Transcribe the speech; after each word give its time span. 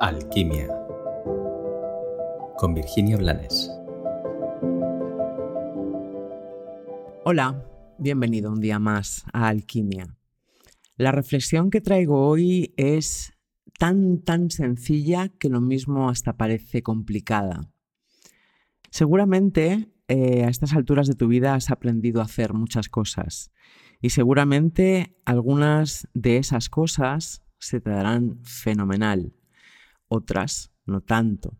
Alquimia 0.00 0.68
con 2.56 2.72
Virginia 2.72 3.16
Blanes. 3.16 3.68
Hola, 7.24 7.64
bienvenido 7.98 8.52
un 8.52 8.60
día 8.60 8.78
más 8.78 9.24
a 9.32 9.48
Alquimia. 9.48 10.16
La 10.96 11.10
reflexión 11.10 11.70
que 11.70 11.80
traigo 11.80 12.28
hoy 12.28 12.74
es 12.76 13.32
tan, 13.76 14.22
tan 14.22 14.50
sencilla 14.50 15.30
que 15.30 15.48
lo 15.48 15.60
mismo 15.60 16.08
hasta 16.08 16.36
parece 16.36 16.84
complicada. 16.84 17.72
Seguramente 18.90 19.88
eh, 20.06 20.44
a 20.44 20.48
estas 20.48 20.74
alturas 20.74 21.08
de 21.08 21.14
tu 21.14 21.26
vida 21.26 21.56
has 21.56 21.72
aprendido 21.72 22.20
a 22.20 22.26
hacer 22.26 22.54
muchas 22.54 22.88
cosas 22.88 23.50
y 24.00 24.10
seguramente 24.10 25.16
algunas 25.24 26.06
de 26.14 26.36
esas 26.36 26.68
cosas 26.68 27.42
se 27.58 27.80
te 27.80 27.90
darán 27.90 28.38
fenomenal 28.44 29.32
otras 30.08 30.72
no 30.86 31.00
tanto. 31.00 31.56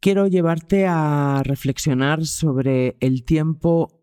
Quiero 0.00 0.26
llevarte 0.26 0.86
a 0.86 1.42
reflexionar 1.44 2.26
sobre 2.26 2.96
el 3.00 3.24
tiempo 3.24 4.02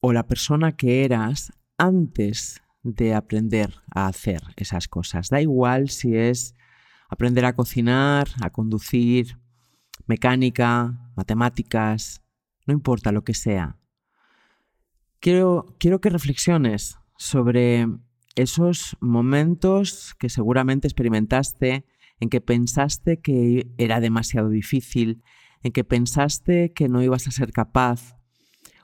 o 0.00 0.12
la 0.12 0.26
persona 0.26 0.72
que 0.72 1.04
eras 1.04 1.52
antes 1.76 2.62
de 2.82 3.14
aprender 3.14 3.74
a 3.94 4.06
hacer 4.06 4.40
esas 4.56 4.88
cosas. 4.88 5.28
Da 5.28 5.40
igual 5.40 5.90
si 5.90 6.16
es 6.16 6.54
aprender 7.08 7.44
a 7.44 7.54
cocinar, 7.54 8.28
a 8.40 8.50
conducir, 8.50 9.38
mecánica, 10.06 11.10
matemáticas, 11.16 12.22
no 12.66 12.74
importa 12.74 13.12
lo 13.12 13.24
que 13.24 13.34
sea. 13.34 13.76
Quiero, 15.20 15.76
quiero 15.78 16.00
que 16.00 16.10
reflexiones 16.10 16.96
sobre 17.16 17.86
esos 18.38 18.96
momentos 19.00 20.14
que 20.18 20.28
seguramente 20.28 20.86
experimentaste 20.86 21.84
en 22.20 22.28
que 22.28 22.40
pensaste 22.40 23.20
que 23.20 23.68
era 23.78 24.00
demasiado 24.00 24.48
difícil, 24.48 25.22
en 25.62 25.72
que 25.72 25.82
pensaste 25.82 26.72
que 26.72 26.88
no 26.88 27.02
ibas 27.02 27.26
a 27.26 27.32
ser 27.32 27.52
capaz, 27.52 28.16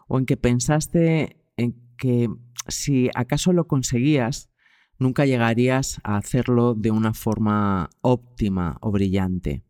o 0.09 0.19
en 0.19 0.27
que 0.27 0.37
pensaste 0.37 1.41
en 1.57 1.77
que 1.97 2.29
si 2.67 3.11
acaso 3.15 3.53
lo 3.53 3.69
conseguías, 3.69 4.51
nunca 4.99 5.25
llegarías 5.25 6.01
a 6.03 6.17
hacerlo 6.17 6.75
de 6.75 6.91
una 6.91 7.15
forma 7.15 7.91
óptima 8.01 8.79
o 8.81 8.91
brillante. 8.91 9.63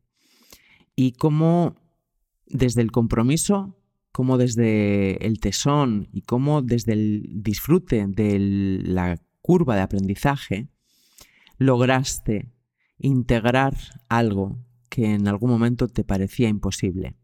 Y 0.96 1.12
cómo 1.12 1.76
desde 2.46 2.80
el 2.80 2.90
compromiso, 2.90 3.76
como 4.12 4.38
desde 4.38 5.26
el 5.26 5.40
tesón 5.40 6.08
y 6.10 6.22
como 6.22 6.62
desde 6.62 6.92
el 6.94 7.42
disfrute 7.42 8.06
de 8.06 8.38
la 8.38 9.20
curva 9.44 9.74
de 9.76 9.82
aprendizaje, 9.82 10.68
lograste 11.58 12.50
integrar 12.96 13.76
algo 14.08 14.58
que 14.88 15.12
en 15.12 15.28
algún 15.28 15.50
momento 15.50 15.86
te 15.86 16.02
parecía 16.02 16.48
imposible. 16.48 17.18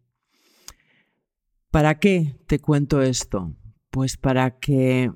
¿Para 1.70 1.98
qué 1.98 2.36
te 2.46 2.58
cuento 2.58 3.00
esto? 3.00 3.56
Pues 3.90 4.18
para 4.18 4.58
que 4.58 5.10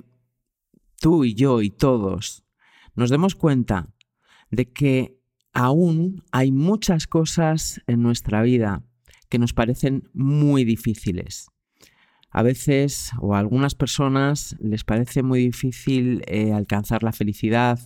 tú 0.98 1.24
y 1.24 1.34
yo 1.34 1.60
y 1.60 1.68
todos 1.68 2.42
nos 2.94 3.10
demos 3.10 3.34
cuenta 3.34 3.92
de 4.50 4.72
que 4.72 5.20
aún 5.52 6.24
hay 6.32 6.52
muchas 6.52 7.06
cosas 7.06 7.82
en 7.86 8.00
nuestra 8.00 8.40
vida 8.40 8.82
que 9.28 9.38
nos 9.38 9.52
parecen 9.52 10.08
muy 10.14 10.64
difíciles 10.64 11.48
a 12.34 12.42
veces 12.42 13.12
o 13.20 13.36
a 13.36 13.38
algunas 13.38 13.76
personas 13.76 14.56
les 14.58 14.82
parece 14.82 15.22
muy 15.22 15.38
difícil 15.38 16.22
eh, 16.26 16.52
alcanzar 16.52 17.04
la 17.04 17.12
felicidad 17.12 17.78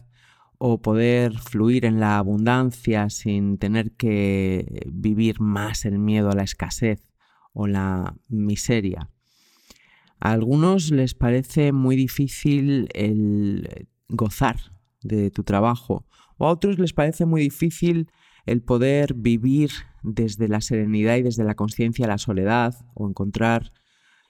o 0.56 0.80
poder 0.80 1.38
fluir 1.38 1.84
en 1.84 2.00
la 2.00 2.16
abundancia 2.16 3.10
sin 3.10 3.58
tener 3.58 3.92
que 3.92 4.86
vivir 4.90 5.42
más 5.42 5.84
el 5.84 5.98
miedo 5.98 6.30
a 6.30 6.34
la 6.34 6.44
escasez 6.44 7.12
o 7.52 7.66
la 7.66 8.14
miseria. 8.30 9.10
A 10.18 10.32
algunos 10.32 10.92
les 10.92 11.12
parece 11.12 11.72
muy 11.72 11.94
difícil 11.94 12.88
el 12.94 13.86
gozar 14.08 14.56
de 15.02 15.30
tu 15.30 15.44
trabajo 15.44 16.06
o 16.38 16.46
a 16.46 16.50
otros 16.50 16.78
les 16.78 16.94
parece 16.94 17.26
muy 17.26 17.42
difícil 17.42 18.10
el 18.46 18.62
poder 18.62 19.12
vivir 19.12 19.72
desde 20.02 20.48
la 20.48 20.62
serenidad 20.62 21.16
y 21.16 21.22
desde 21.22 21.44
la 21.44 21.54
conciencia 21.54 22.06
la 22.06 22.16
soledad 22.16 22.74
o 22.94 23.06
encontrar 23.06 23.72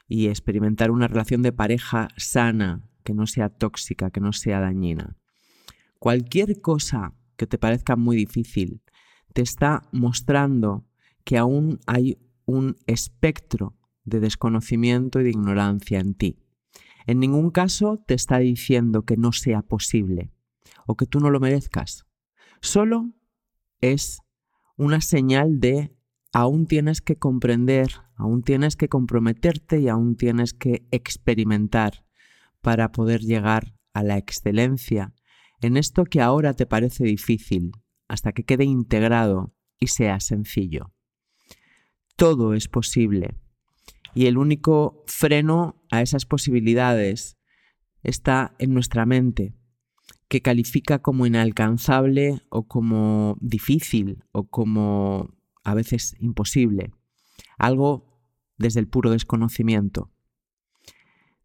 y 0.09 0.29
experimentar 0.29 0.91
una 0.91 1.07
relación 1.07 1.43
de 1.43 1.53
pareja 1.53 2.09
sana, 2.17 2.83
que 3.05 3.15
no 3.15 3.27
sea 3.27 3.51
tóxica, 3.51 4.11
que 4.11 4.21
no 4.21 4.33
sea 4.33 4.61
dañina. 4.61 5.17
Cualquier 5.99 6.61
cosa 6.61 7.15
que 7.37 7.47
te 7.47 7.59
parezca 7.59 7.97
muy 7.97 8.17
difícil 8.17 8.83
te 9.33 9.43
está 9.43 9.83
mostrando 9.93 10.87
que 11.25 11.37
aún 11.37 11.79
hay 11.87 12.19
un 12.47 12.77
espectro 12.87 13.77
de 14.05 14.21
desconocimiento 14.21 15.21
y 15.21 15.25
de 15.25 15.31
ignorancia 15.31 16.01
en 16.01 16.15
ti. 16.15 16.39
En 17.07 17.21
ningún 17.21 17.51
caso 17.51 18.03
te 18.07 18.15
está 18.15 18.39
diciendo 18.39 19.03
que 19.03 19.17
no 19.17 19.33
sea 19.33 19.63
posible 19.63 20.33
o 20.87 20.97
que 20.97 21.07
tú 21.07 21.21
no 21.21 21.31
lo 21.31 21.41
merezcas. 21.41 22.07
Solo 22.61 23.13
es 23.81 24.21
una 24.77 25.01
señal 25.01 25.61
de 25.61 25.95
aún 26.33 26.66
tienes 26.66 27.00
que 27.00 27.16
comprender, 27.16 27.91
aún 28.16 28.43
tienes 28.43 28.77
que 28.77 28.89
comprometerte 28.89 29.81
y 29.81 29.89
aún 29.89 30.16
tienes 30.16 30.53
que 30.55 30.87
experimentar 30.91 32.05
para 32.61 32.93
poder 32.93 33.21
llegar 33.21 33.75
a 33.94 34.03
la 34.03 34.19
excelencia 34.19 35.15
en 35.61 35.77
esto 35.77 36.05
que 36.05 36.21
ahora 36.21 36.55
te 36.55 36.67
parece 36.67 37.05
difícil, 37.05 37.72
hasta 38.06 38.33
que 38.33 38.44
quede 38.44 38.65
integrado 38.65 39.55
y 39.81 39.88
sea 39.88 40.21
sencillo. 40.21 40.93
Todo 42.17 42.55
es 42.55 42.69
posible 42.69 43.37
y 44.15 44.27
el 44.27 44.38
único 44.38 45.05
freno 45.06 45.83
a 45.91 46.03
esas 46.03 46.27
posibilidades 46.27 47.38
está 48.03 48.55
en 48.59 48.75
nuestra 48.75 49.06
mente, 49.06 49.55
que 50.28 50.43
califica 50.43 51.00
como 51.00 51.27
inalcanzable 51.27 52.43
o 52.50 52.67
como 52.67 53.37
difícil 53.41 54.25
o 54.33 54.49
como 54.49 55.38
a 55.69 55.75
veces 55.75 56.17
imposible, 56.19 56.93
algo 57.59 58.23
desde 58.56 58.81
el 58.81 58.89
puro 58.89 59.11
desconocimiento. 59.11 60.11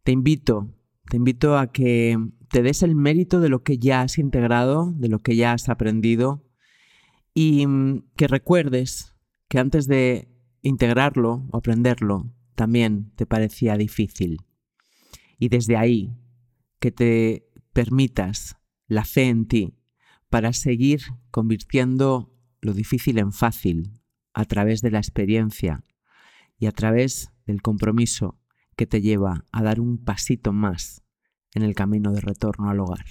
Te 0.04 0.12
invito, 0.12 0.74
te 1.10 1.18
invito 1.18 1.58
a 1.58 1.72
que 1.72 2.18
te 2.50 2.62
des 2.62 2.84
el 2.84 2.96
mérito 2.96 3.40
de 3.40 3.50
lo 3.50 3.64
que 3.64 3.78
ya 3.78 4.02
has 4.02 4.18
integrado, 4.18 4.92
de 4.96 5.10
lo 5.10 5.20
que 5.20 5.36
ya 5.36 5.54
has 5.54 5.70
aprendido 5.70 6.46
y 7.34 7.68
mm, 7.68 8.04
que 8.16 8.28
recuerdes 8.28 9.16
que 9.48 9.60
antes 9.60 9.88
de 9.88 10.30
integrarlo 10.62 11.46
o 11.52 11.58
aprenderlo 11.58 12.32
también 12.56 13.12
te 13.16 13.26
parecía 13.26 13.76
difícil. 13.78 14.38
Y 15.38 15.50
desde 15.50 15.78
ahí 15.78 16.16
que 16.80 16.92
te 16.92 17.50
permitas 17.74 18.56
la 18.88 19.04
fe 19.04 19.28
en 19.28 19.48
ti 19.48 19.74
para 20.30 20.54
seguir 20.54 21.02
convirtiendo 21.32 22.34
lo 22.62 22.74
difícil 22.74 23.18
en 23.18 23.34
fácil, 23.34 23.92
a 24.34 24.46
través 24.46 24.82
de 24.82 24.92
la 24.92 25.00
experiencia 25.00 25.84
y 26.58 26.66
a 26.68 26.72
través 26.72 27.32
del 27.46 27.62
compromiso 27.62 28.40
que 28.76 28.88
te 28.88 29.02
lleva 29.02 29.46
a 29.52 29.64
dar 29.64 29.80
un 29.80 30.04
pasito 30.04 30.54
más 30.54 31.04
en 31.54 31.64
el 31.64 31.76
camino 31.76 32.12
de 32.12 32.22
retorno 32.22 32.70
al 32.70 32.80
hogar. 32.80 33.06